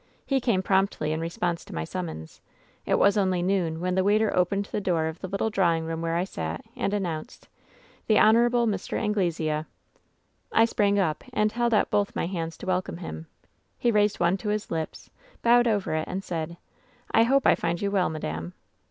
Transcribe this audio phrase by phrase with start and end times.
[0.25, 2.41] "He came promptly in response to my summons.
[2.87, 6.01] It was only noon when the waiter opened the door of the little drawing room
[6.01, 7.47] where I sat, and announced:"
[8.07, 8.33] 'The Hon.
[8.65, 8.97] Mr.
[8.97, 9.63] Anglesea.'
[10.51, 13.27] "I sprang up and held out both my hands to welcome him.
[13.77, 15.11] "He raised one to his lips,
[15.43, 16.57] bowed over it, and said:"
[17.11, 18.55] *I hope I find you well, madame.